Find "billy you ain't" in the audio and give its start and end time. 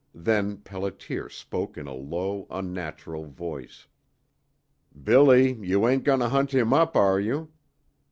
5.03-6.05